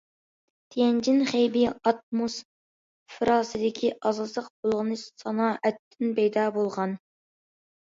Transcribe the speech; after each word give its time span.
تيەنجىن، 0.75 1.19
خېبېي 1.31 1.67
ئاتموسفېراسىدىكى 1.73 3.93
ئاساسلىق 3.99 4.49
بۇلغىنىش 4.65 5.07
سانائەتتىن 5.25 6.19
پەيدا 6.19 6.49
بولغان. 6.59 6.99